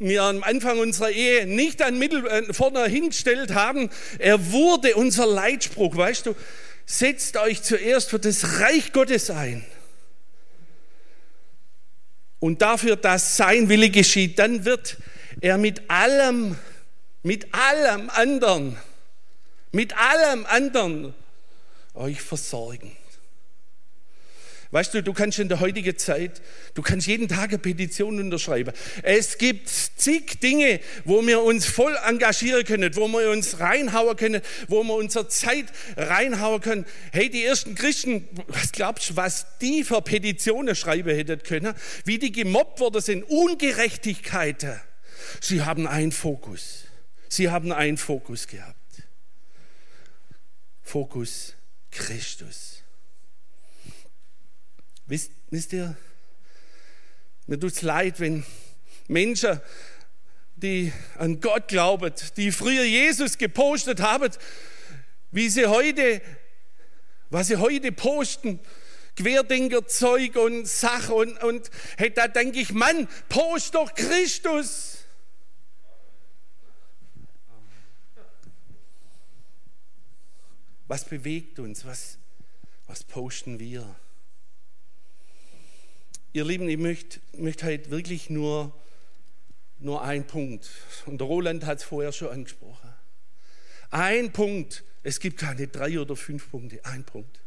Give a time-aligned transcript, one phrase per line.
[0.00, 5.26] mir am Anfang unserer Ehe nicht an Mittel äh, vorne hingestellt haben, er wurde unser
[5.26, 6.34] Leitspruch, weißt du,
[6.86, 9.64] setzt euch zuerst für das Reich Gottes ein.
[12.40, 14.96] Und dafür, dass sein Wille geschieht, dann wird
[15.42, 16.56] er mit allem,
[17.22, 18.78] mit allem anderen,
[19.72, 21.14] mit allem anderen
[21.94, 22.96] euch versorgen.
[24.72, 26.40] Weißt du, du kannst in der heutigen Zeit,
[26.74, 28.72] du kannst jeden Tag eine Petition unterschreiben.
[29.02, 34.42] Es gibt zig Dinge, wo wir uns voll engagieren können, wo wir uns reinhauen können,
[34.68, 35.66] wo wir unsere Zeit
[35.96, 36.86] reinhauen können.
[37.10, 41.74] Hey, die ersten Christen, was glaubst du, was die für Petitionen schreiben hätten können?
[42.04, 44.80] Wie die gemobbt worden sind, Ungerechtigkeiten.
[45.40, 46.84] Sie haben einen Fokus.
[47.28, 48.76] Sie haben einen Fokus gehabt.
[50.82, 51.54] Fokus
[51.90, 52.69] Christus.
[55.10, 55.96] Wisst, wisst ihr,
[57.48, 58.44] mir tut es leid, wenn
[59.08, 59.60] Menschen,
[60.54, 64.30] die an Gott glauben, die früher Jesus gepostet haben,
[65.32, 66.22] wie sie heute,
[67.28, 68.60] was sie heute posten,
[69.16, 74.98] Querdenkerzeug und Sache und, und hey, da denke ich, Mann, post doch Christus.
[80.86, 81.84] Was bewegt uns?
[81.84, 82.16] Was,
[82.86, 83.92] was posten wir?
[86.32, 88.72] Ihr Lieben, ich möchte, möchte heute wirklich nur,
[89.78, 90.70] nur einen Punkt.
[91.06, 92.88] Und der Roland hat es vorher schon angesprochen.
[93.90, 94.84] Ein Punkt.
[95.02, 96.84] Es gibt keine drei oder fünf Punkte.
[96.84, 97.40] Ein Punkt.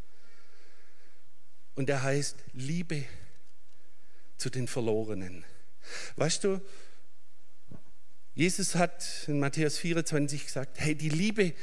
[1.76, 3.06] Und der heißt Liebe
[4.38, 5.46] zu den Verlorenen.
[6.18, 6.60] Weißt du,
[8.36, 11.54] Jesus hat in Matthäus 24 gesagt, hey, die Liebe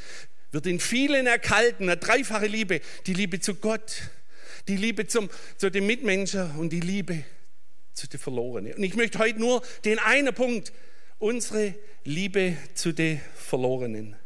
[0.52, 4.10] wird in vielen erkalten, eine dreifache Liebe, die Liebe zu Gott,
[4.69, 7.25] die Liebe zum, zu den Mitmenschen und die Liebe
[7.94, 8.75] zu den Verlorenen.
[8.75, 10.72] Und ich möchte heute nur den einen Punkt,
[11.19, 14.16] unsere Liebe zu den Verlorenen.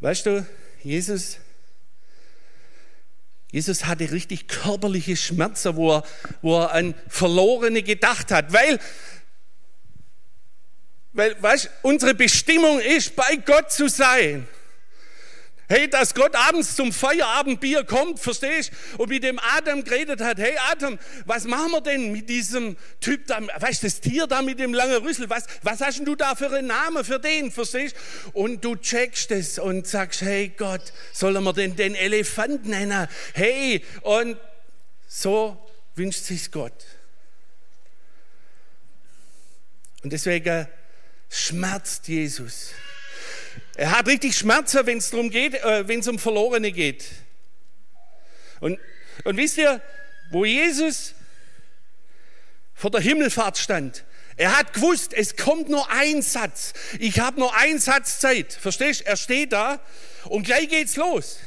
[0.00, 0.46] Weißt du,
[0.82, 1.38] Jesus,
[3.52, 6.04] Jesus hatte richtig körperliche Schmerzen, wo er,
[6.40, 8.78] wo er an Verlorene gedacht hat, weil,
[11.12, 14.48] weil weißt, unsere Bestimmung ist, bei Gott zu sein.
[15.72, 20.56] Hey, dass Gott abends zum Feierabendbier kommt, verstehst Und mit dem Adam geredet hat, hey
[20.68, 24.58] Adam, was machen wir denn mit diesem Typ da, weißt du, das Tier da mit
[24.58, 27.94] dem langen Rüssel, was, was hast denn du da für einen Namen für den, verstehst
[28.32, 33.06] Und du checkst es und sagst, hey Gott, sollen wir denn den Elefant nennen?
[33.34, 34.38] Hey, und
[35.06, 35.56] so
[35.94, 36.84] wünscht sich Gott.
[40.02, 40.66] Und deswegen
[41.28, 42.72] schmerzt Jesus.
[43.80, 47.06] Er hat richtig Schmerzen, wenn es darum geht, äh, wenn es um Verlorene geht.
[48.60, 48.78] Und,
[49.24, 49.80] und wisst ihr,
[50.30, 51.14] wo Jesus
[52.74, 54.04] vor der Himmelfahrt stand,
[54.36, 56.74] er hat gewusst, es kommt nur ein Satz.
[56.98, 58.52] Ich habe nur einen Satz Zeit.
[58.52, 59.00] Verstehst?
[59.06, 59.82] Er steht da
[60.26, 61.38] und gleich geht's los.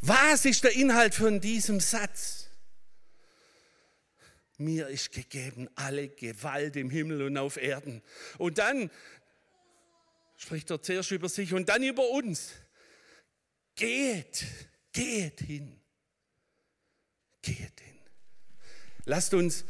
[0.00, 2.48] Was ist der Inhalt von diesem Satz?
[4.58, 8.02] Mir ist gegeben alle Gewalt im Himmel und auf Erden.
[8.38, 8.90] Und dann
[10.42, 12.50] spricht er zuerst über sich und dann über uns.
[13.76, 14.44] Geht,
[14.92, 15.80] geht hin.
[17.42, 17.98] Geht hin.
[19.04, 19.64] Lasst uns,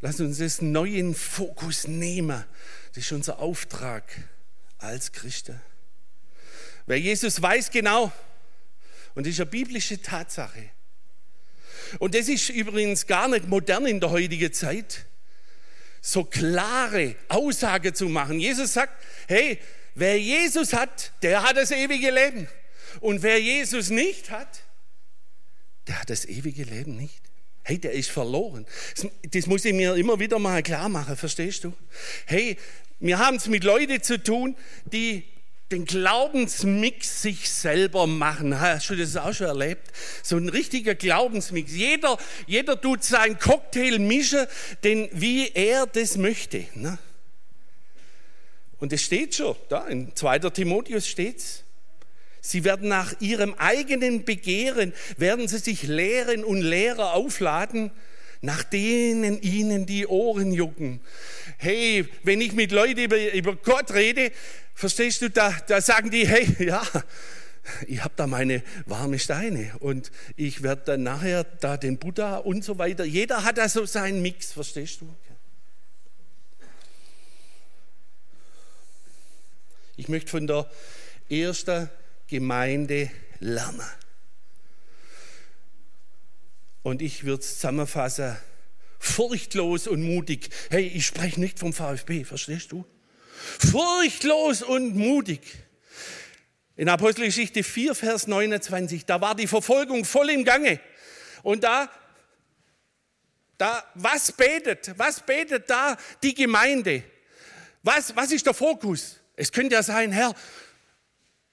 [0.00, 2.44] lasst uns das neuen Fokus nehmen.
[2.88, 4.04] Das ist unser Auftrag
[4.78, 5.60] als Christen.
[6.86, 8.12] Weil Jesus weiß genau,
[9.14, 10.70] und das ist eine biblische Tatsache.
[12.00, 15.06] Und das ist übrigens gar nicht modern in der heutigen Zeit
[16.02, 18.40] so klare Aussage zu machen.
[18.40, 18.92] Jesus sagt,
[19.28, 19.58] hey,
[19.94, 22.48] wer Jesus hat, der hat das ewige Leben.
[23.00, 24.64] Und wer Jesus nicht hat,
[25.86, 27.22] der hat das ewige Leben nicht.
[27.62, 28.66] Hey, der ist verloren.
[29.30, 31.72] Das muss ich mir immer wieder mal klar machen, verstehst du?
[32.26, 32.58] Hey,
[32.98, 35.24] wir haben es mit Leuten zu tun, die
[35.72, 38.60] den Glaubensmix sich selber machen.
[38.60, 39.88] Hast du das auch schon erlebt?
[40.22, 41.72] So ein richtiger Glaubensmix.
[41.72, 44.46] Jeder, jeder tut seinen Cocktail mischen,
[44.84, 46.66] denn wie er das möchte.
[46.74, 46.98] Ne?
[48.78, 50.38] Und es steht schon, da in 2.
[50.50, 51.64] Timotheus steht's.
[52.40, 57.92] Sie werden nach ihrem eigenen Begehren, werden sie sich Lehren und Lehrer aufladen,
[58.42, 61.00] nach denen ihnen die Ohren jucken.
[61.56, 64.32] Hey, wenn ich mit Leuten über, über Gott rede,
[64.74, 66.82] verstehst du, da, da sagen die, hey, ja,
[67.86, 72.64] ich habe da meine warme Steine und ich werde dann nachher da den Buddha und
[72.64, 73.04] so weiter.
[73.04, 75.14] Jeder hat da so seinen Mix, verstehst du?
[79.96, 80.68] Ich möchte von der
[81.30, 81.88] ersten
[82.26, 83.08] Gemeinde
[83.38, 83.86] lernen.
[86.82, 88.36] Und ich würde es zusammenfassen,
[88.98, 90.50] Furchtlos und mutig.
[90.70, 92.84] Hey, ich spreche nicht vom VfB, verstehst du?
[93.58, 95.40] Furchtlos und mutig.
[96.76, 100.80] In Apostelgeschichte 4, Vers 29, da war die Verfolgung voll im Gange.
[101.42, 101.90] Und da,
[103.58, 107.02] da, was betet, was betet da die Gemeinde?
[107.82, 109.18] Was, was ist der Fokus?
[109.34, 110.34] Es könnte ja sein, Herr,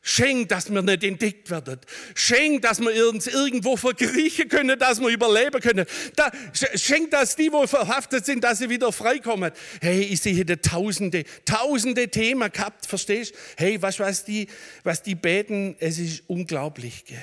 [0.10, 1.80] Schenk, dass wir nicht entdeckt werden.
[2.16, 5.86] Schenk, dass wir uns irgendwo verkriechen können, dass wir überleben können.
[6.16, 6.32] Da,
[6.74, 9.52] schenk, dass die, wo verhaftet sind, dass sie wieder freikommen.
[9.82, 13.36] Hey, ich sehe da tausende, tausende Themen gehabt, verstehst?
[13.56, 14.48] Hey, was, was die,
[14.84, 17.06] was die beten, es ist unglaublich.
[17.06, 17.22] Gell?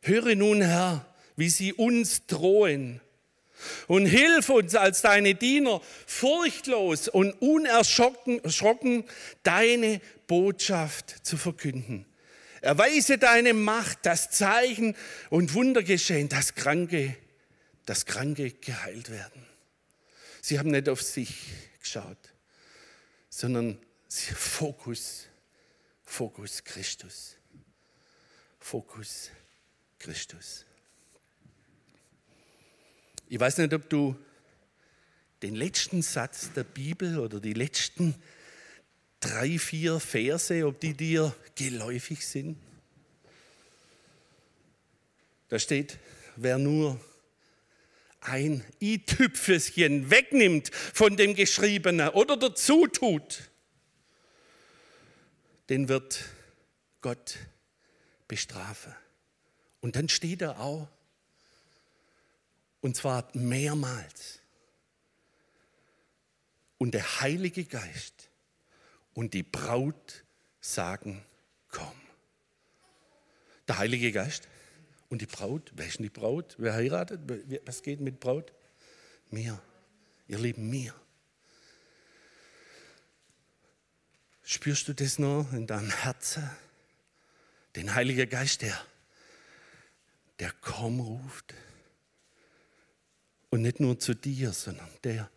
[0.00, 1.04] Höre nun, Herr,
[1.36, 3.02] wie sie uns drohen.
[3.86, 9.04] Und hilf uns als deine Diener furchtlos und unerschrocken
[9.42, 12.06] deine Botschaft zu verkünden.
[12.60, 14.96] Erweise deine Macht, das Zeichen
[15.30, 17.16] und Wunder geschehen, dass Kranke,
[17.86, 19.46] dass Kranke geheilt werden.
[20.42, 21.34] Sie haben nicht auf sich
[21.80, 22.18] geschaut,
[23.28, 23.78] sondern
[24.08, 25.26] Fokus,
[26.04, 27.36] Fokus Christus.
[28.58, 29.30] Fokus
[29.98, 30.64] Christus.
[33.30, 34.16] Ich weiß nicht, ob du
[35.42, 38.14] den letzten Satz der Bibel oder die letzten
[39.20, 42.56] drei, vier Verse, ob die dir geläufig sind.
[45.48, 45.98] Da steht,
[46.36, 46.98] wer nur
[48.20, 53.50] ein i-Tüpfelchen wegnimmt von dem Geschriebenen oder dazu tut,
[55.68, 56.24] den wird
[57.02, 57.36] Gott
[58.26, 58.94] bestrafen.
[59.80, 60.88] Und dann steht er auch,
[62.80, 64.40] und zwar mehrmals.
[66.78, 68.30] Und der Heilige Geist
[69.14, 70.24] und die Braut
[70.60, 71.24] sagen,
[71.68, 72.00] komm.
[73.66, 74.48] Der Heilige Geist
[75.08, 76.54] und die Braut, wer ist denn die Braut?
[76.58, 77.20] Wer heiratet?
[77.66, 78.52] Was geht mit Braut?
[79.30, 79.60] Mir,
[80.28, 80.94] ihr Lieben, mir.
[84.42, 86.48] Spürst du das noch in deinem Herzen?
[87.76, 88.80] Den Heiligen Geist, der,
[90.38, 91.54] der komm ruft.
[93.50, 95.30] Und nicht nur zu dir, sondern der,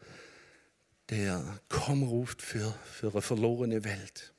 [1.10, 4.34] der Komm ruft für, für eine verlorene Welt.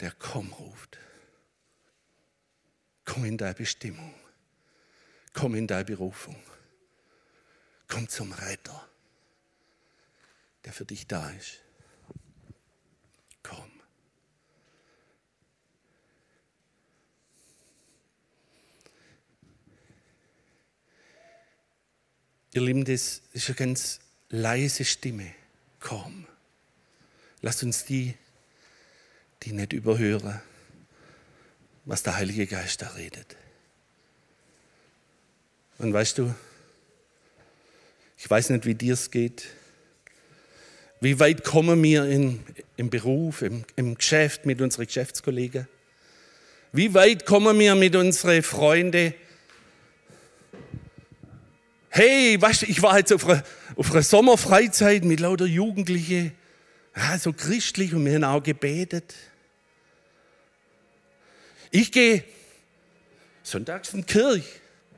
[0.00, 0.98] Der Komm ruft.
[3.04, 4.14] Komm in deine Bestimmung.
[5.32, 6.40] Komm in deine Berufung.
[7.88, 8.88] Komm zum Retter,
[10.64, 11.60] der für dich da ist.
[22.54, 25.32] Ihr Lieben, das ist eine ganz leise Stimme,
[25.80, 26.26] komm.
[27.40, 28.14] Lass uns die,
[29.42, 30.40] die nicht überhören,
[31.86, 33.36] was der Heilige Geist da redet.
[35.78, 36.34] Und weißt du,
[38.18, 39.46] ich weiß nicht, wie dir es geht.
[41.00, 42.44] Wie weit kommen wir in,
[42.76, 45.66] im Beruf, im, im Geschäft mit unseren Geschäftskollegen?
[46.72, 49.14] Wie weit kommen wir mit unseren Freunden?
[51.94, 53.42] Hey, weißt du, ich war jetzt auf einer,
[53.76, 56.32] auf einer Sommerfreizeit mit lauter Jugendlichen,
[56.96, 59.14] ja, so christlich und wir haben auch gebetet.
[61.70, 62.24] Ich gehe
[63.42, 64.48] sonntags in die Kirche.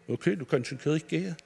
[0.06, 1.36] Okay, du kannst in die Kirche gehen.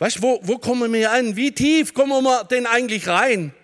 [0.00, 1.34] Weißt du, wo, wo kommen wir an?
[1.34, 3.54] Wie tief kommen wir denn eigentlich rein?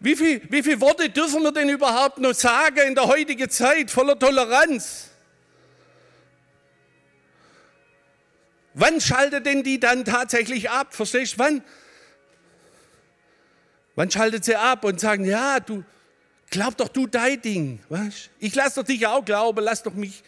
[0.00, 3.90] Wie viele wie viel Worte dürfen wir denn überhaupt noch sagen in der heutigen Zeit
[3.90, 5.10] voller Toleranz?
[8.74, 10.94] Wann schaltet denn die dann tatsächlich ab?
[10.94, 11.38] Verstehst du?
[11.38, 11.62] Wann?
[13.94, 15.84] Wann schaltet sie ab und sagen, ja, du
[16.50, 17.80] glaub doch du dein Ding.
[17.88, 18.30] Weißt?
[18.40, 20.22] Ich lass doch dich auch glauben, lass doch mich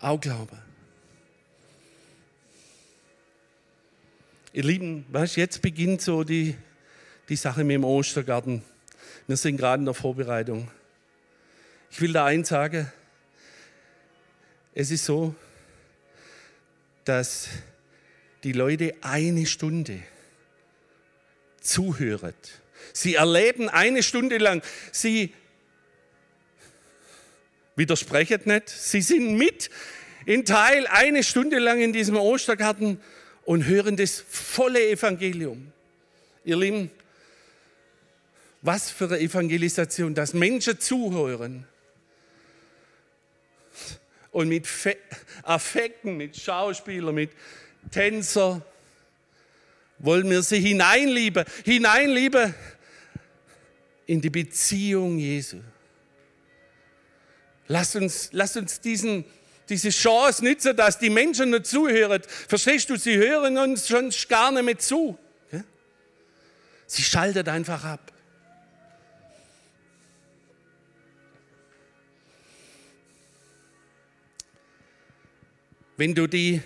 [0.00, 0.58] auch glauben.
[4.52, 6.56] Ihr Lieben, weißt, jetzt beginnt so die,
[7.28, 8.62] die Sache mit dem Ostergarten.
[9.26, 10.70] Wir sind gerade in der Vorbereitung.
[11.90, 12.92] Ich will da eins sagen.
[14.72, 15.34] Es ist so,
[17.04, 17.48] dass
[18.42, 20.02] die Leute eine Stunde
[21.60, 22.34] zuhören.
[22.92, 25.32] Sie erleben eine Stunde lang, sie
[27.76, 29.70] widersprechen nicht, sie sind mit
[30.26, 33.00] in Teil eine Stunde lang in diesem Ostergarten
[33.44, 35.72] und hören das volle Evangelium.
[36.44, 36.90] Ihr Lieben,
[38.62, 41.66] was für eine Evangelisation, dass Menschen zuhören
[44.34, 44.66] und mit
[45.44, 47.30] Affekten, mit Schauspielern, mit
[47.92, 48.60] Tänzer,
[49.98, 52.52] wollen wir sie hineinlieben, hineinlieben
[54.06, 55.58] in die Beziehung Jesu.
[57.68, 59.24] Lass uns, lass uns diesen,
[59.68, 62.20] diese Chance nützen, dass die Menschen nicht zuhören.
[62.48, 65.16] Verstehst du, sie hören uns schon gar nicht mehr zu.
[66.86, 68.12] Sie schaltet einfach ab.
[75.96, 76.60] Wenn du die,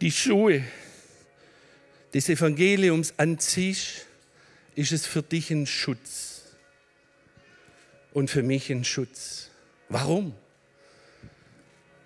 [0.00, 0.64] die Schuhe
[2.14, 4.06] des Evangeliums anziehst,
[4.74, 6.42] ist es für dich ein Schutz
[8.14, 9.50] und für mich ein Schutz.
[9.90, 10.34] Warum?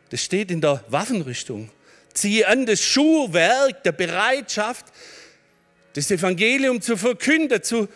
[0.08, 1.70] Das steht in der Waffenrüstung.
[2.14, 4.86] Ziehe an das Schuhwerk der Bereitschaft,
[5.92, 7.88] das Evangelium zu verkünden, zu,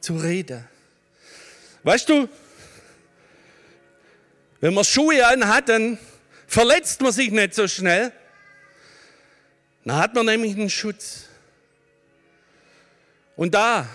[0.00, 0.68] zu reden.
[1.82, 2.28] Weißt du,
[4.60, 5.98] wenn man Schuhe anhat, dann
[6.46, 8.12] verletzt man sich nicht so schnell.
[9.84, 11.24] Dann hat man nämlich einen Schutz.
[13.36, 13.86] Und da,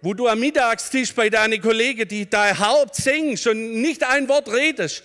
[0.00, 4.52] wo du am Mittagstisch bei deinen Kollegen, die dein Haupt singst und nicht ein Wort
[4.52, 5.02] redest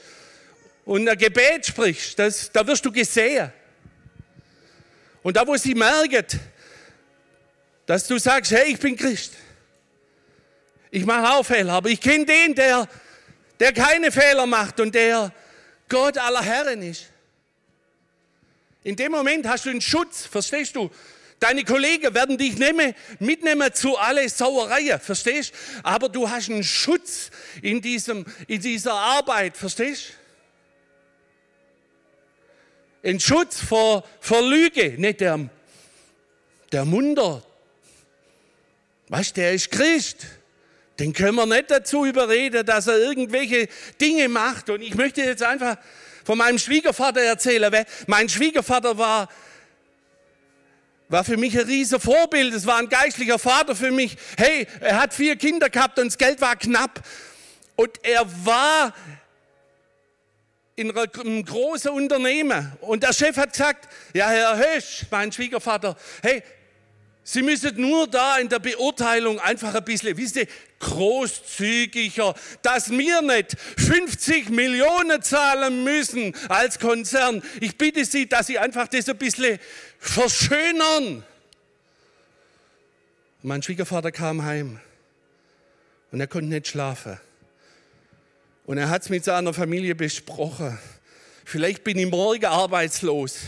[0.86, 3.52] und ein Gebet sprichst, das, da wirst du gesehen.
[5.24, 6.26] Und da, wo sie merken,
[7.86, 9.34] dass du sagst, hey, ich bin Christ.
[10.92, 12.88] Ich mache auch Fehler, aber ich kenne den, der,
[13.60, 15.32] der keine Fehler macht und der
[15.90, 17.06] Gott aller Herren ist.
[18.84, 20.90] In dem Moment hast du einen Schutz, verstehst du?
[21.40, 25.54] Deine Kollegen werden dich nehmen, mitnehmen zu alle Sauereien, verstehst?
[25.84, 27.30] Aber du hast einen Schutz
[27.62, 30.14] in, diesem, in dieser Arbeit, verstehst?
[33.04, 35.48] Ein Schutz vor, vor Lüge, nicht der,
[36.72, 37.44] der Munder.
[39.10, 40.26] Weißt der ist Christ.
[41.00, 43.68] Den können wir nicht dazu überreden, dass er irgendwelche
[44.02, 44.70] Dinge macht.
[44.70, 45.78] Und ich möchte jetzt einfach
[46.24, 47.86] von meinem Schwiegervater erzählen.
[48.08, 49.30] Mein Schwiegervater war
[51.10, 52.54] war für mich ein riesiges Vorbild.
[52.54, 54.18] Es war ein geistlicher Vater für mich.
[54.38, 57.02] Hey, er hat vier Kinder gehabt und das Geld war knapp.
[57.76, 58.94] Und er war
[60.76, 62.74] in einem großen Unternehmen.
[62.82, 66.44] Und der Chef hat gesagt, ja, Herr Hösch, mein Schwiegervater, hey,
[67.30, 70.48] Sie müssen nur da in der Beurteilung einfach ein bisschen, wisst ihr,
[70.80, 77.44] großzügiger, dass wir nicht 50 Millionen zahlen müssen als Konzern.
[77.60, 79.60] Ich bitte Sie, dass Sie einfach das ein bisschen
[80.00, 81.26] verschönern.
[83.42, 84.80] Mein Schwiegervater kam heim
[86.14, 87.20] und er konnte nicht schlafen.
[88.66, 90.80] Und er hat es mit seiner Familie besprochen.
[91.44, 93.40] Vielleicht bin ich morgen arbeitslos.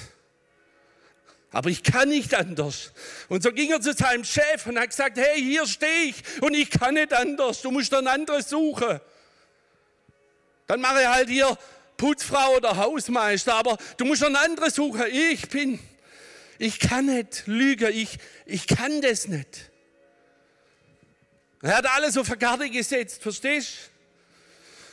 [1.52, 2.92] Aber ich kann nicht anders.
[3.28, 6.54] Und so ging er zu seinem Chef und hat gesagt, hey, hier stehe ich und
[6.54, 7.62] ich kann nicht anders.
[7.62, 9.00] Du musst ein anderes suchen.
[10.68, 11.58] Dann mache ich halt hier
[11.98, 15.06] Putzfrau oder Hausmeister, aber du musst ein anderes suchen.
[15.12, 15.80] Ich bin,
[16.60, 19.72] ich kann nicht lügen, ich, ich kann das nicht.
[21.62, 23.70] Er hat alles auf eine Karte gesetzt, verstehst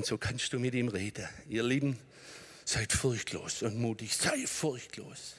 [0.00, 1.28] Und so kannst du mit ihm reden.
[1.46, 1.98] Ihr Lieben,
[2.64, 4.16] seid furchtlos und mutig.
[4.16, 5.36] Sei furchtlos.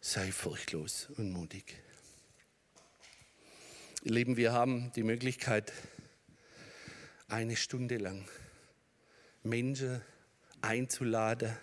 [0.00, 1.74] Sei furchtlos und mutig.
[4.04, 5.72] Ihr Lieben, wir haben die Möglichkeit,
[7.26, 8.28] eine Stunde lang
[9.42, 10.00] Menschen
[10.60, 11.56] einzuladen.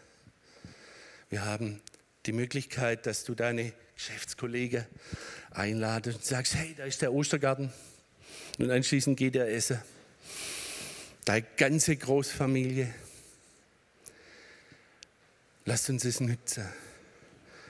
[1.29, 1.81] Wir haben
[2.25, 4.85] die Möglichkeit, dass du deine Geschäftskollegen
[5.51, 7.71] einladest und sagst, hey, da ist der Ostergarten.
[8.57, 9.81] Und anschließend geht er essen.
[11.29, 12.91] Deine ganze Großfamilie.
[15.63, 16.65] Lass uns es nützen.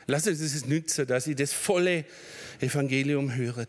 [0.07, 2.05] Lass uns es nützen, dass ihr das volle
[2.61, 3.67] Evangelium höret.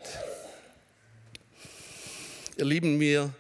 [2.57, 3.35] Ihr Lieben, mir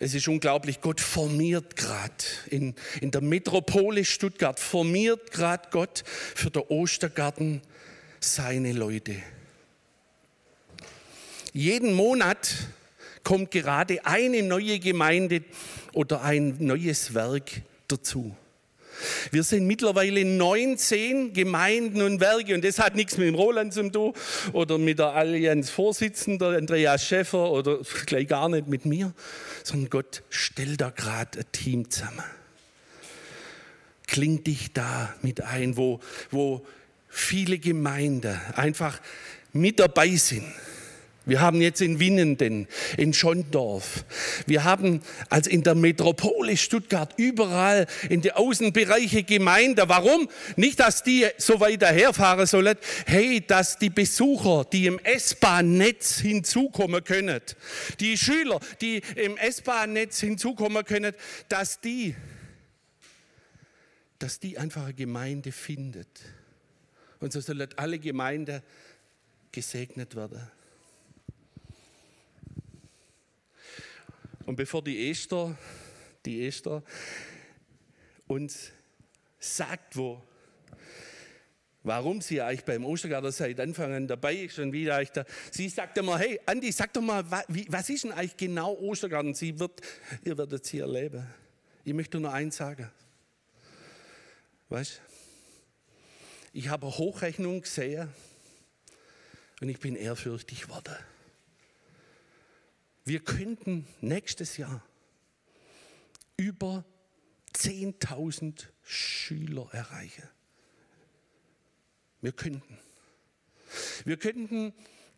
[0.00, 6.02] es ist unglaublich, Gott formiert gerade in, in der Metropole Stuttgart, formiert gerade Gott
[6.34, 7.62] für den Ostergarten
[8.18, 9.14] seine Leute.
[11.52, 12.52] Jeden Monat
[13.26, 15.42] kommt gerade eine neue Gemeinde
[15.92, 17.50] oder ein neues Werk
[17.88, 18.36] dazu.
[19.32, 23.90] Wir sind mittlerweile 19 Gemeinden und Werke und das hat nichts mit dem Roland zu
[23.90, 24.12] tun
[24.52, 29.12] oder mit der Allianz-Vorsitzender Andreas Schäffer oder gleich gar nicht mit mir,
[29.64, 32.22] sondern Gott stellt da gerade ein Team zusammen.
[34.06, 35.98] Kling dich da mit ein, wo,
[36.30, 36.64] wo
[37.08, 39.00] viele Gemeinden einfach
[39.52, 40.44] mit dabei sind
[41.26, 44.04] wir haben jetzt in Winnenden, in Schondorf,
[44.46, 49.88] wir haben als in der Metropole Stuttgart überall in die Außenbereiche Gemeinde.
[49.88, 50.28] Warum?
[50.54, 52.76] Nicht, dass die so weit daherfahren sollen.
[53.06, 57.40] Hey, dass die Besucher, die im S-Bahn-Netz hinzukommen können,
[57.98, 61.12] die Schüler, die im S-Bahn-Netz hinzukommen können,
[61.48, 62.14] dass die,
[64.20, 66.08] dass die einfach eine Gemeinde findet.
[67.18, 68.62] Und so sollen alle Gemeinden
[69.50, 70.55] gesegnet werden.
[74.46, 75.58] Und bevor die Esther,
[76.24, 76.82] die Esther
[78.28, 78.70] uns
[79.40, 80.22] sagt, wo,
[81.82, 85.98] warum sie eigentlich beim Ostergarten seit Anfang an dabei ist und wieder da, sie sagt
[85.98, 89.34] immer, hey Andi, sag doch mal, was ist denn eigentlich genau Ostergarten?
[89.34, 89.80] Sie wird,
[90.24, 91.26] ihr werdet es hier erleben.
[91.84, 92.90] Ich möchte nur eins sagen.
[94.68, 95.02] Weißt
[96.52, 98.08] ich habe Hochrechnung gesehen
[99.60, 100.96] und ich bin ehrfürchtig geworden.
[103.06, 104.82] Wir könnten nächstes Jahr
[106.36, 106.84] über
[107.54, 110.28] 10.000 Schüler erreichen.
[112.20, 112.78] Wir könnten.
[114.04, 114.74] Wir könnten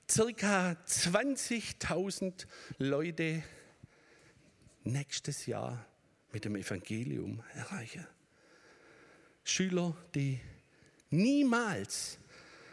[0.06, 2.46] circa 20.000
[2.76, 3.42] Leute
[4.84, 5.86] nächstes Jahr
[6.30, 8.06] mit dem Evangelium erreichen.
[9.44, 10.38] Schüler, die
[11.08, 12.18] niemals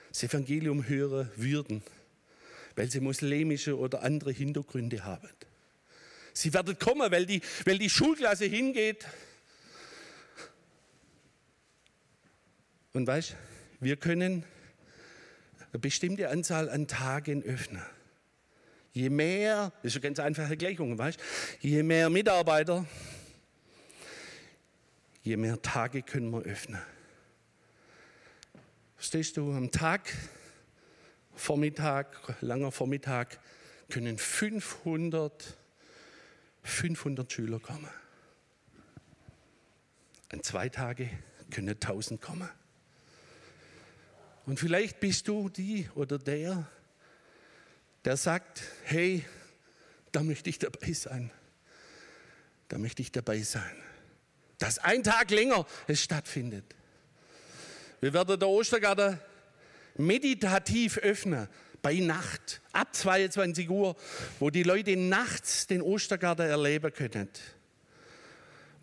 [0.09, 1.83] das Evangelium hören würden,
[2.75, 5.29] weil sie muslimische oder andere Hintergründe haben.
[6.33, 9.05] Sie werden kommen, weil die, weil die Schulklasse hingeht.
[12.93, 13.35] Und weißt,
[13.79, 14.43] wir können
[15.71, 17.83] eine bestimmte Anzahl an Tagen öffnen.
[18.93, 21.19] Je mehr, das ist eine ganz einfache Gleichung, weißt,
[21.59, 22.85] je mehr Mitarbeiter,
[25.23, 26.81] je mehr Tage können wir öffnen.
[28.95, 30.13] Verstehst du, am Tag
[31.35, 33.39] Vormittag, langer Vormittag,
[33.89, 35.57] können 500,
[36.63, 37.89] 500 Schüler kommen.
[40.29, 41.09] An zwei Tagen
[41.51, 42.49] können 1000 kommen.
[44.45, 46.69] Und vielleicht bist du die oder der,
[48.03, 49.25] der sagt, hey,
[50.11, 51.31] da möchte ich dabei sein.
[52.67, 53.75] Da möchte ich dabei sein.
[54.59, 56.63] Dass ein Tag länger es stattfindet.
[58.01, 59.19] Wir werden der Ostergarten
[59.97, 61.47] meditativ öffnen
[61.81, 63.95] bei Nacht, ab 22 Uhr,
[64.39, 67.29] wo die Leute nachts den Ostergarten erleben können,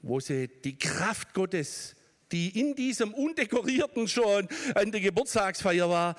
[0.02, 1.96] wo sie die Kraft Gottes,
[2.30, 6.16] die in diesem undekorierten schon an der Geburtstagsfeier war,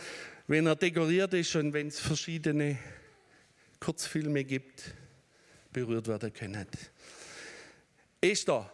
[0.48, 2.78] wenn er dekoriert ist und wenn es verschiedene
[3.80, 4.94] Kurzfilme gibt,
[5.72, 6.68] berührt werden können.
[8.22, 8.72] Esther,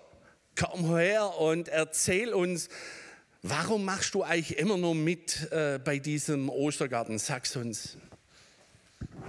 [0.55, 2.69] komm her und erzähl uns,
[3.41, 7.17] Warum machst du eigentlich immer noch mit äh, bei diesem Ostergarten?
[7.19, 7.97] Sag's uns.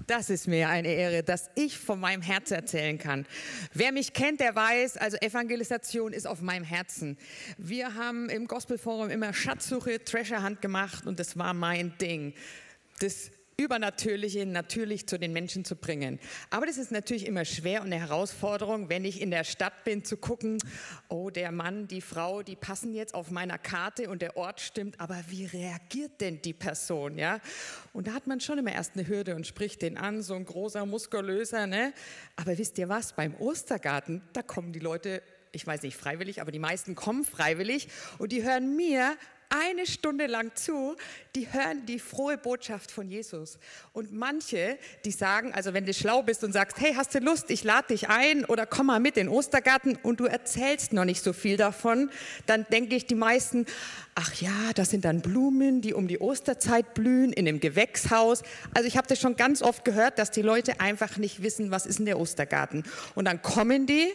[0.09, 3.25] Das ist mir eine Ehre, dass ich von meinem Herz erzählen kann.
[3.73, 7.17] Wer mich kennt, der weiß, also Evangelisation ist auf meinem Herzen.
[7.57, 12.35] Wir haben im Gospelforum immer Schatzsuche, Treasure Hunt gemacht und das war mein Ding.
[12.99, 16.19] Das Übernatürliche natürlich zu den Menschen zu bringen.
[16.49, 20.03] Aber das ist natürlich immer schwer und eine Herausforderung, wenn ich in der Stadt bin,
[20.03, 20.57] zu gucken,
[21.11, 24.99] oh, der Mann, die Frau, die passen jetzt auf meiner Karte und der Ort stimmt,
[24.99, 27.39] aber wie reagiert denn die Person, ja?
[27.93, 30.47] Und da hat man schon immer erst eine Hürde und spricht den an, so ein
[30.47, 31.93] großer, muskulöser, ne?
[32.37, 36.53] Aber wisst ihr was, beim Ostergarten, da kommen die Leute ich weiß nicht, freiwillig, aber
[36.53, 39.17] die meisten kommen freiwillig und die hören mir
[39.51, 40.97] eine Stunde lang zu,
[41.35, 43.59] die hören die frohe Botschaft von Jesus.
[43.93, 47.51] Und manche, die sagen, also wenn du schlau bist und sagst, hey, hast du Lust,
[47.51, 51.05] ich lade dich ein oder komm mal mit in den Ostergarten und du erzählst noch
[51.05, 52.11] nicht so viel davon,
[52.47, 53.67] dann denke ich die meisten,
[54.15, 58.43] ach ja, das sind dann Blumen, die um die Osterzeit blühen in einem Gewächshaus.
[58.75, 61.87] Also ich habe das schon ganz oft gehört, dass die Leute einfach nicht wissen, was
[61.87, 62.85] ist in der Ostergarten.
[63.15, 64.13] Und dann kommen die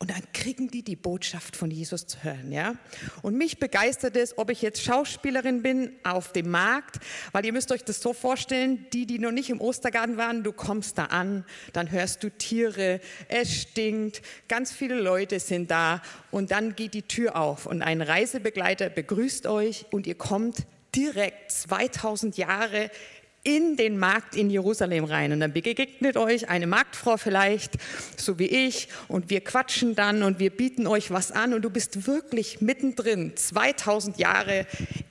[0.00, 2.76] und dann kriegen die die Botschaft von Jesus zu hören, ja.
[3.22, 7.00] Und mich begeistert es, ob ich jetzt Schauspielerin bin auf dem Markt,
[7.32, 10.52] weil ihr müsst euch das so vorstellen, die, die noch nicht im Ostergarten waren, du
[10.52, 16.52] kommst da an, dann hörst du Tiere, es stinkt, ganz viele Leute sind da und
[16.52, 22.36] dann geht die Tür auf und ein Reisebegleiter begrüßt euch und ihr kommt direkt 2000
[22.36, 22.90] Jahre
[23.44, 25.32] in den Markt in Jerusalem rein.
[25.32, 27.74] Und dann begegnet euch eine Marktfrau vielleicht,
[28.16, 31.70] so wie ich, und wir quatschen dann und wir bieten euch was an und du
[31.70, 34.66] bist wirklich mittendrin, 2000 Jahre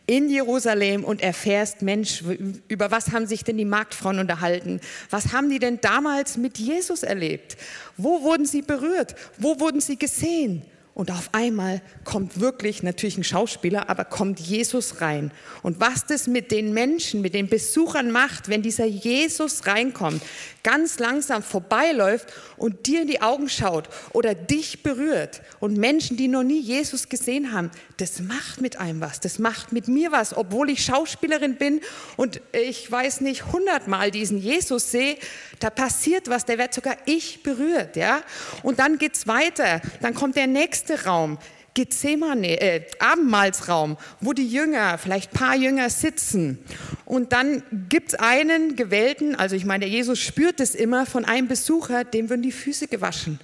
[0.05, 2.23] in Jerusalem und erfährst, Mensch,
[2.67, 4.79] über was haben sich denn die Marktfrauen unterhalten?
[5.09, 7.57] Was haben die denn damals mit Jesus erlebt?
[7.97, 9.15] Wo wurden sie berührt?
[9.37, 10.63] Wo wurden sie gesehen?
[10.97, 15.29] Und auf einmal kommt wirklich natürlich ein Schauspieler, aber kommt Jesus rein.
[15.61, 20.23] Und was das mit den Menschen, mit den Besuchern macht, wenn dieser Jesus reinkommt,
[20.63, 26.27] ganz langsam vorbeiläuft und dir in die Augen schaut oder dich berührt und Menschen, die
[26.27, 30.35] noch nie Jesus gesehen haben, das macht mit einem was, das macht mit mir was,
[30.35, 31.79] obwohl ich Schauspielerin bin
[32.15, 35.17] und ich weiß nicht, hundertmal diesen Jesus sehe,
[35.59, 38.23] da passiert was, der wird sogar ich berührt, ja.
[38.63, 41.37] Und dann geht's weiter, dann kommt der nächste Raum,
[41.73, 46.57] Gethsemane, äh, Abendmahlsraum, wo die Jünger, vielleicht paar Jünger sitzen.
[47.05, 51.47] Und dann gibt es einen gewählten, also ich meine, Jesus spürt es immer, von einem
[51.47, 53.39] Besucher, dem würden die Füße gewaschen.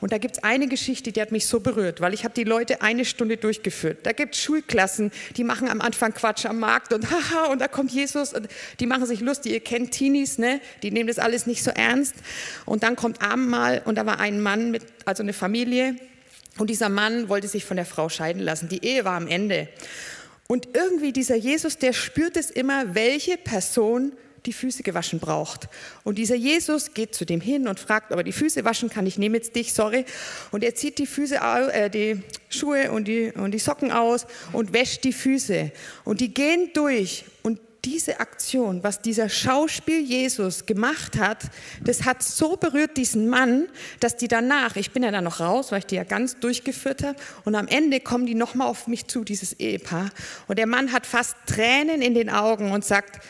[0.00, 2.44] Und da gibt es eine Geschichte, die hat mich so berührt, weil ich habe die
[2.44, 3.98] Leute eine Stunde durchgeführt.
[4.04, 7.68] Da gibt es Schulklassen, die machen am Anfang Quatsch am Markt und haha, und da
[7.68, 8.48] kommt Jesus und
[8.80, 9.52] die machen sich lustig.
[9.52, 10.60] Ihr kennt Teenies, ne?
[10.82, 12.14] die nehmen das alles nicht so ernst.
[12.64, 15.96] Und dann kommt Abendmahl und da war ein Mann mit, also eine Familie,
[16.58, 18.68] und dieser Mann wollte sich von der Frau scheiden lassen.
[18.68, 19.68] Die Ehe war am Ende.
[20.48, 24.12] Und irgendwie dieser Jesus, der spürt es immer, welche Person
[24.46, 25.68] die Füße gewaschen braucht.
[26.04, 29.06] Und dieser Jesus geht zu dem hin und fragt, ob er die Füße waschen kann.
[29.06, 30.04] Ich nehme jetzt dich, sorry.
[30.52, 31.36] Und er zieht die Füße,
[31.72, 35.72] äh, die Schuhe und die, und die Socken aus und wäscht die Füße.
[36.04, 37.24] Und die gehen durch.
[37.42, 41.44] Und diese Aktion, was dieser Schauspiel Jesus gemacht hat,
[41.84, 43.68] das hat so berührt diesen Mann,
[44.00, 47.04] dass die danach, ich bin ja dann noch raus, weil ich die ja ganz durchgeführt
[47.04, 50.10] habe, und am Ende kommen die nochmal auf mich zu, dieses Ehepaar.
[50.48, 53.24] Und der Mann hat fast Tränen in den Augen und sagt,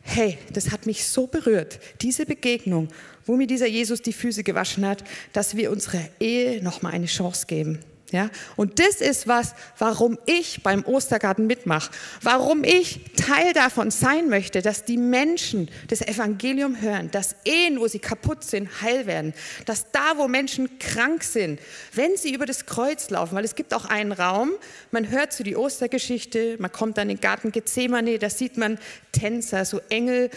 [0.00, 2.88] hey, das hat mich so berührt, diese Begegnung,
[3.24, 7.46] wo mir dieser Jesus die Füße gewaschen hat, dass wir unserer Ehe nochmal eine Chance
[7.46, 7.78] geben.
[8.12, 8.30] Ja?
[8.56, 14.62] Und das ist was, warum ich beim Ostergarten mitmache, warum ich Teil davon sein möchte,
[14.62, 19.34] dass die Menschen das Evangelium hören, dass Ehen, wo sie kaputt sind, heil werden,
[19.66, 21.60] dass da, wo Menschen krank sind,
[21.94, 24.52] wenn sie über das Kreuz laufen, weil es gibt auch einen Raum,
[24.90, 28.78] man hört so die Ostergeschichte, man kommt dann in den Garten Gethsemane, da sieht man
[29.12, 30.30] Tänzer, so Engel,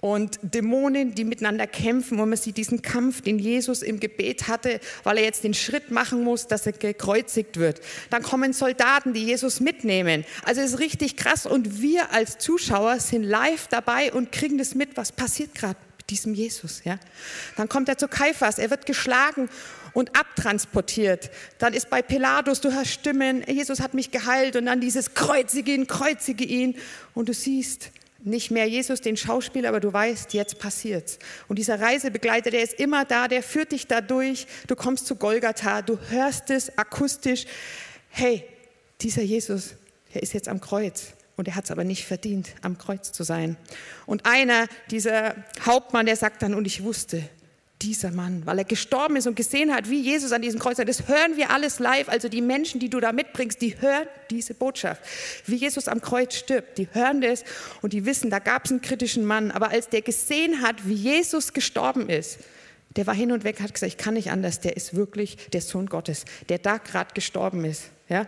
[0.00, 2.20] und Dämonen, die miteinander kämpfen.
[2.20, 5.90] Und man sieht diesen Kampf, den Jesus im Gebet hatte, weil er jetzt den Schritt
[5.90, 7.80] machen muss, dass er gekreuzigt wird.
[8.10, 10.24] Dann kommen Soldaten, die Jesus mitnehmen.
[10.44, 11.46] Also es ist richtig krass.
[11.46, 16.10] Und wir als Zuschauer sind live dabei und kriegen das mit, was passiert gerade mit
[16.10, 16.82] diesem Jesus.
[16.84, 16.98] Ja?
[17.56, 19.48] Dann kommt er zu Kaiphas, er wird geschlagen
[19.94, 21.30] und abtransportiert.
[21.58, 25.72] Dann ist bei Pilatus, du hörst Stimmen, Jesus hat mich geheilt und dann dieses Kreuzige
[25.72, 26.76] ihn, kreuzige ihn.
[27.14, 27.90] Und du siehst,
[28.28, 31.18] nicht mehr Jesus, den Schauspieler, aber du weißt, jetzt passiert's.
[31.48, 34.46] Und dieser Reisebegleiter, der ist immer da, der führt dich da durch.
[34.66, 37.46] Du kommst zu Golgatha, du hörst es akustisch.
[38.10, 38.44] Hey,
[39.00, 39.74] dieser Jesus,
[40.14, 41.08] der ist jetzt am Kreuz.
[41.36, 43.56] Und er hat es aber nicht verdient, am Kreuz zu sein.
[44.06, 47.22] Und einer, dieser Hauptmann, der sagt dann, und ich wusste,
[47.82, 50.84] dieser Mann, weil er gestorben ist und gesehen hat, wie Jesus an diesem Kreuz war.
[50.84, 52.08] Das hören wir alles live.
[52.08, 55.02] Also die Menschen, die du da mitbringst, die hören diese Botschaft.
[55.46, 57.44] Wie Jesus am Kreuz stirbt, die hören das
[57.80, 59.50] und die wissen, da gab es einen kritischen Mann.
[59.50, 62.38] Aber als der gesehen hat, wie Jesus gestorben ist,
[62.96, 64.60] der war hin und weg, hat gesagt, ich kann nicht anders.
[64.60, 67.90] Der ist wirklich der Sohn Gottes, der da gerade gestorben ist.
[68.08, 68.26] Ja?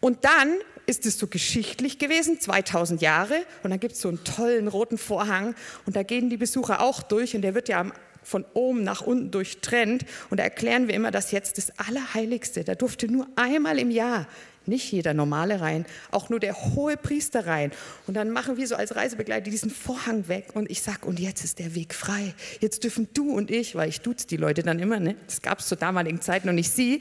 [0.00, 3.34] Und dann ist es so geschichtlich gewesen, 2000 Jahre.
[3.62, 5.54] Und dann gibt es so einen tollen roten Vorhang
[5.86, 7.92] und da gehen die Besucher auch durch und der wird ja am
[8.28, 10.04] von oben nach unten durchtrennt.
[10.30, 14.26] Und da erklären wir immer, dass jetzt das Allerheiligste, da durfte nur einmal im Jahr
[14.66, 17.72] nicht jeder Normale rein, auch nur der hohe Priester rein.
[18.06, 21.42] Und dann machen wir so als Reisebegleiter diesen Vorhang weg und ich sage, und jetzt
[21.42, 22.34] ist der Weg frei.
[22.60, 25.16] Jetzt dürfen du und ich, weil ich duze die Leute dann immer, ne?
[25.26, 27.00] das gab es zur damaligen Zeit noch nicht sie,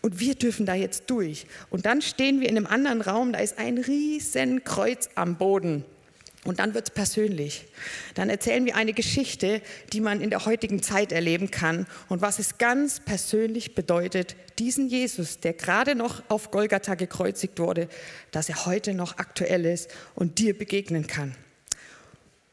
[0.00, 1.46] Und wir dürfen da jetzt durch.
[1.70, 5.84] Und dann stehen wir in einem anderen Raum, da ist ein riesen Kreuz am Boden.
[6.44, 7.66] Und dann wird es persönlich.
[8.14, 12.40] Dann erzählen wir eine Geschichte, die man in der heutigen Zeit erleben kann und was
[12.40, 17.88] es ganz persönlich bedeutet, diesen Jesus, der gerade noch auf Golgatha gekreuzigt wurde,
[18.32, 21.36] dass er heute noch aktuell ist und dir begegnen kann.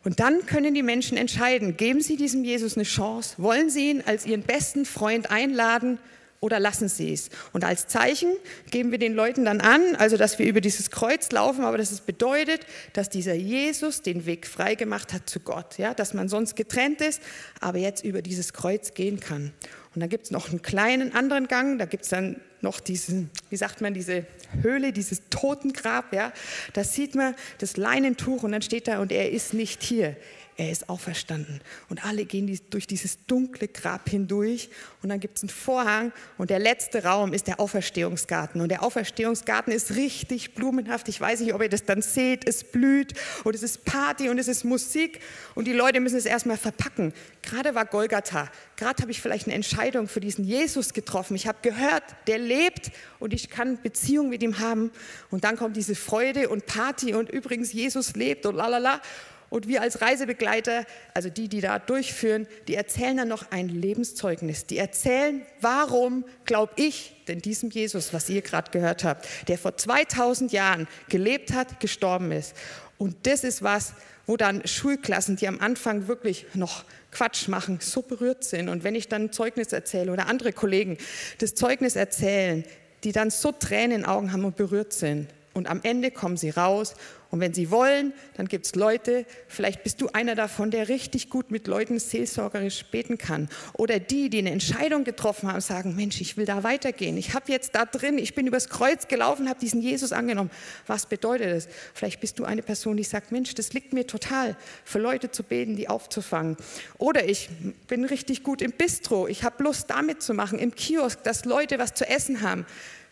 [0.03, 4.03] Und dann können die Menschen entscheiden, geben sie diesem Jesus eine Chance, wollen sie ihn
[4.05, 5.99] als ihren besten Freund einladen
[6.41, 7.29] oder lassen Sie es.
[7.51, 8.29] Und als Zeichen
[8.71, 11.91] geben wir den Leuten dann an, also dass wir über dieses Kreuz laufen, aber dass
[11.91, 16.55] es bedeutet, dass dieser Jesus den Weg freigemacht hat zu Gott, ja, dass man sonst
[16.55, 17.21] getrennt ist,
[17.59, 19.51] aber jetzt über dieses Kreuz gehen kann.
[19.95, 23.29] Und dann gibt es noch einen kleinen anderen Gang, da gibt es dann noch diesen,
[23.49, 24.25] wie sagt man, diese
[24.61, 26.31] Höhle, dieses Totengrab, ja,
[26.73, 30.15] da sieht man das Leinentuch und dann steht da, und er ist nicht hier
[30.59, 31.61] er ist auferstanden.
[31.87, 34.69] Und alle gehen durch dieses dunkle Grab hindurch
[35.01, 38.59] und dann gibt es einen Vorhang und der letzte Raum ist der Auferstehungsgarten.
[38.59, 41.07] Und der Auferstehungsgarten ist richtig blumenhaft.
[41.07, 42.45] Ich weiß nicht, ob ihr das dann seht.
[42.45, 43.13] Es blüht
[43.45, 45.21] und es ist Party und es ist Musik
[45.55, 47.13] und die Leute müssen es erstmal verpacken.
[47.41, 48.51] Gerade war Golgatha.
[48.75, 51.35] Gerade habe ich vielleicht eine Entscheidung für diesen Jesus getroffen.
[51.35, 54.91] Ich habe gehört, der lebt und ich kann Beziehung mit ihm haben.
[55.31, 59.01] Und dann kommt diese Freude und Party und übrigens Jesus lebt und lalala.
[59.49, 64.67] Und wir als Reisebegleiter, also die, die da durchführen, die erzählen dann noch ein Lebenszeugnis.
[64.67, 69.75] Die erzählen, warum glaube ich denn diesem Jesus, was ihr gerade gehört habt, der vor
[69.77, 72.55] 2000 Jahren gelebt hat, gestorben ist.
[72.97, 73.93] Und das ist was,
[74.27, 78.69] wo dann Schulklassen, die am Anfang wirklich noch Quatsch machen, so berührt sind.
[78.69, 80.97] Und wenn ich dann ein Zeugnis erzähle oder andere Kollegen
[81.39, 82.63] das Zeugnis erzählen,
[83.03, 85.27] die dann so Tränen in den Augen haben und berührt sind.
[85.53, 86.93] Und am Ende kommen sie raus
[87.31, 91.29] und wenn sie wollen, dann gibt es Leute, vielleicht bist du einer davon, der richtig
[91.29, 93.49] gut mit Leuten seelsorgerisch beten kann.
[93.73, 97.17] Oder die, die eine Entscheidung getroffen haben, sagen, Mensch, ich will da weitergehen.
[97.17, 100.49] Ich habe jetzt da drin, ich bin übers Kreuz gelaufen, habe diesen Jesus angenommen.
[100.87, 101.67] Was bedeutet das?
[101.93, 105.43] Vielleicht bist du eine Person, die sagt, Mensch, das liegt mir total, für Leute zu
[105.43, 106.57] beten, die aufzufangen.
[106.97, 107.49] Oder ich
[107.87, 111.77] bin richtig gut im Bistro, ich habe Lust damit zu machen, im Kiosk, dass Leute
[111.77, 112.65] was zu essen haben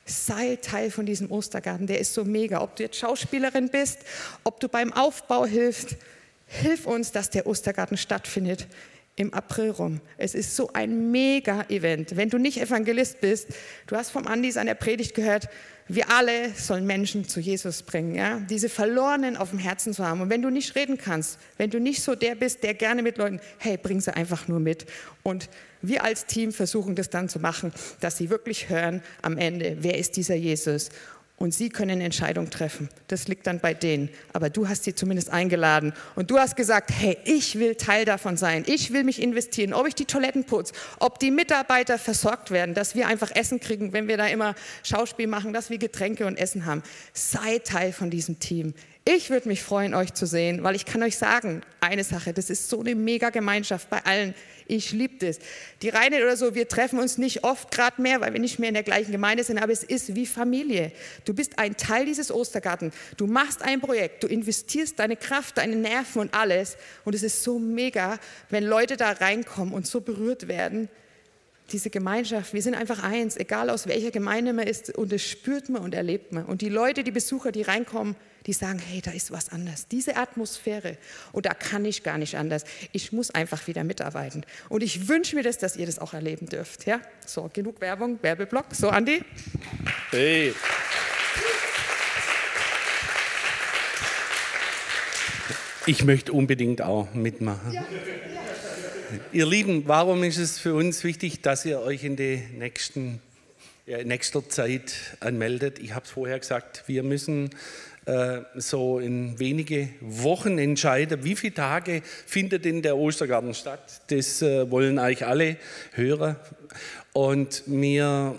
[0.09, 2.61] sei Teil von diesem Ostergarten, der ist so mega.
[2.61, 3.99] Ob du jetzt Schauspielerin bist,
[4.43, 5.95] ob du beim Aufbau hilfst,
[6.47, 8.67] hilf uns, dass der Ostergarten stattfindet
[9.17, 9.99] im April rum.
[10.17, 12.15] Es ist so ein Mega-Event.
[12.15, 13.47] Wenn du nicht Evangelist bist,
[13.87, 15.49] du hast vom Andi seiner Predigt gehört,
[15.89, 18.39] wir alle sollen Menschen zu Jesus bringen, ja?
[18.39, 20.21] diese Verlorenen auf dem Herzen zu haben.
[20.21, 23.17] Und wenn du nicht reden kannst, wenn du nicht so der bist, der gerne mit
[23.17, 24.85] Leuten, hey, bring sie einfach nur mit.
[25.23, 25.49] Und
[25.81, 29.97] wir als Team versuchen das dann zu machen, dass sie wirklich hören am Ende, wer
[29.97, 30.89] ist dieser Jesus
[31.37, 32.89] und sie können eine Entscheidung treffen.
[33.07, 34.09] Das liegt dann bei denen.
[34.33, 38.37] Aber du hast sie zumindest eingeladen und du hast gesagt, hey, ich will Teil davon
[38.37, 38.63] sein.
[38.65, 42.95] Ich will mich investieren, ob ich die Toiletten putze, ob die Mitarbeiter versorgt werden, dass
[42.95, 46.65] wir einfach Essen kriegen, wenn wir da immer Schauspiel machen, dass wir Getränke und Essen
[46.65, 46.81] haben.
[47.13, 48.73] Sei Teil von diesem Team.
[49.09, 52.49] Ich würde mich freuen, euch zu sehen, weil ich kann euch sagen, eine Sache, das
[52.49, 54.35] ist so eine mega Gemeinschaft bei allen.
[54.67, 55.39] Ich liebe das.
[55.81, 58.67] Die Reine oder so, wir treffen uns nicht oft gerade mehr, weil wir nicht mehr
[58.67, 60.91] in der gleichen Gemeinde sind, aber es ist wie Familie.
[61.23, 62.91] Du bist ein Teil dieses Ostergarten.
[63.15, 66.75] Du machst ein Projekt, du investierst deine Kraft, deine Nerven und alles.
[67.05, 70.89] Und es ist so mega, wenn Leute da reinkommen und so berührt werden.
[71.71, 75.67] Diese Gemeinschaft, wir sind einfach eins, egal aus welcher Gemeinde man ist, und das spürt
[75.67, 76.45] man und erlebt man.
[76.45, 79.89] Und die Leute, die Besucher, die reinkommen, die sagen, hey, da ist was anders.
[79.89, 80.97] Diese Atmosphäre,
[81.33, 82.63] und da kann ich gar nicht anders.
[82.93, 84.45] Ich muss einfach wieder mitarbeiten.
[84.69, 86.85] Und ich wünsche mir das, dass ihr das auch erleben dürft.
[86.85, 87.01] Ja?
[87.25, 88.67] So, genug Werbung, Werbeblock.
[88.71, 89.21] So, Andi.
[90.11, 90.53] Hey.
[95.85, 97.73] Ich möchte unbedingt auch mitmachen.
[97.73, 97.85] Ja.
[99.31, 103.21] Ihr Lieben, warum ist es für uns wichtig, dass ihr euch in, die nächsten,
[103.85, 105.79] ja, in nächster Zeit anmeldet?
[105.79, 107.51] Ich habe es vorher gesagt, wir müssen
[108.05, 114.01] äh, so in wenige Wochen entscheiden, wie viele Tage findet denn der Ostergarten statt.
[114.09, 115.55] Das äh, wollen eigentlich alle
[115.93, 116.35] hören.
[117.13, 118.37] Und wir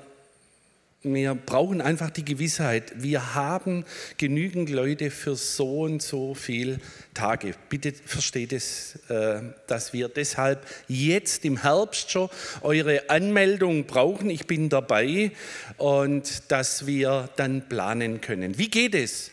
[1.02, 3.84] wir brauchen einfach die Gewissheit, wir haben
[4.16, 6.80] genügend Leute für so und so viele
[7.14, 7.54] Tage.
[7.68, 12.28] Bitte versteht es, äh, dass wir deshalb jetzt im Herbst schon
[12.62, 14.28] eure Anmeldung brauchen.
[14.28, 15.30] Ich bin dabei
[15.76, 18.58] und dass wir dann planen können.
[18.58, 19.30] Wie geht es?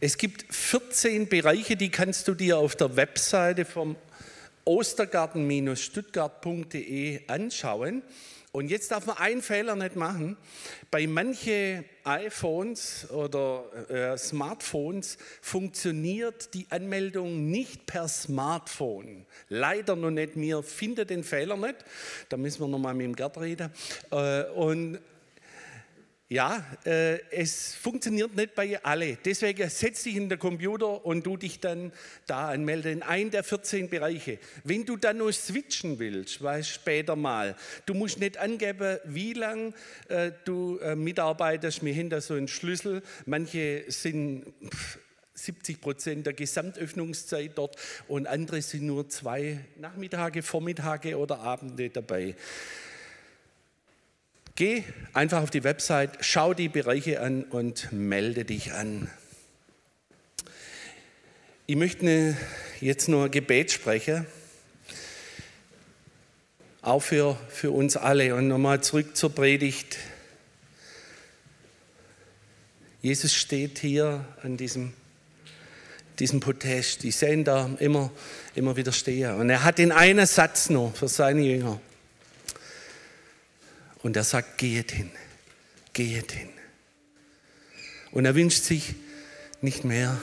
[0.00, 3.94] Es gibt 14 Bereiche, die kannst du dir auf der Webseite vom
[4.64, 8.02] ostergarten-stuttgart.de anschauen.
[8.56, 10.38] Und jetzt darf man einen Fehler nicht machen.
[10.90, 19.26] Bei manchen iPhones oder äh, Smartphones funktioniert die Anmeldung nicht per Smartphone.
[19.50, 20.36] Leider noch nicht.
[20.36, 21.84] Mir findet den Fehler nicht.
[22.30, 23.70] Da müssen wir nochmal mit dem Gerd reden.
[24.10, 25.00] Äh, und
[26.28, 29.16] Ja, äh, es funktioniert nicht bei alle.
[29.24, 31.92] Deswegen setz dich in den Computer und du dich dann
[32.26, 34.40] da anmelden in einen der 14 Bereiche.
[34.64, 37.54] Wenn du dann noch switchen willst, weißt später mal,
[37.86, 39.72] du musst nicht angeben, wie lange
[40.08, 41.82] äh, du äh, mitarbeitest.
[41.82, 43.02] Haben da so einen Schlüssel.
[43.24, 44.52] Manche sind
[45.34, 47.76] 70 Prozent der Gesamtöffnungszeit dort
[48.08, 52.34] und andere sind nur zwei Nachmittage, Vormittage oder Abende dabei.
[54.56, 59.10] Geh einfach auf die Website, schau die Bereiche an und melde dich an.
[61.66, 62.34] Ich möchte
[62.80, 64.24] jetzt nur Gebet sprechen,
[66.80, 68.34] auch für, für uns alle.
[68.34, 69.98] Und nochmal zurück zur Predigt.
[73.02, 74.94] Jesus steht hier an diesem,
[76.18, 77.02] diesem Podest.
[77.02, 78.10] Die sehen da immer,
[78.54, 79.34] immer wieder stehen.
[79.34, 81.78] Und er hat den einen Satz noch für seine Jünger.
[84.06, 85.10] Und er sagt, geht hin,
[85.92, 86.48] geht hin.
[88.12, 88.94] Und er wünscht sich
[89.62, 90.16] nicht mehr,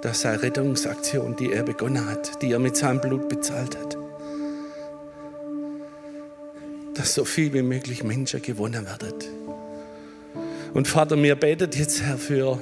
[0.00, 3.98] dass seine Rettungsaktion, die er begonnen hat, die er mit seinem Blut bezahlt hat,
[6.94, 9.14] dass so viel wie möglich Menschen gewonnen werden.
[10.74, 12.60] Und Vater, mir betet jetzt, Herr, für,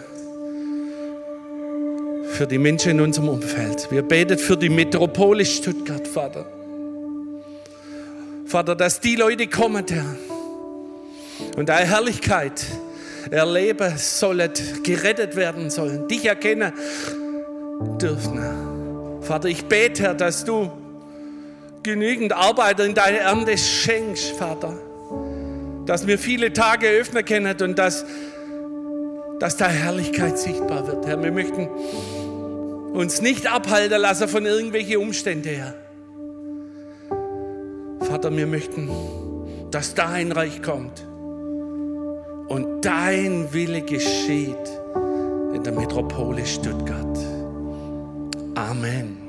[2.33, 3.87] für die Menschen in unserem Umfeld.
[3.90, 6.60] Wir beten für die Metropole Stuttgart, Vater.
[8.50, 10.16] Vater, dass die Leute kommen, Herr,
[11.56, 12.66] und deine Herrlichkeit
[13.30, 14.50] erleben sollen,
[14.82, 16.72] gerettet werden sollen, dich erkennen
[18.02, 19.20] dürfen.
[19.22, 20.68] Vater, ich bete, Herr, dass du
[21.84, 24.76] genügend Arbeiter in deine Ernte schenkst, Vater.
[25.86, 28.04] Dass wir viele Tage öffnen können und dass,
[29.38, 31.22] dass deine Herrlichkeit sichtbar wird, Herr.
[31.22, 31.68] Wir möchten
[32.94, 35.74] uns nicht abhalten lassen von irgendwelchen Umständen, Herr.
[38.11, 38.90] Vater, wir möchten,
[39.70, 41.07] dass dein Reich kommt
[42.49, 44.57] und dein Wille geschieht
[45.55, 47.16] in der Metropole Stuttgart.
[48.57, 49.19] Amen.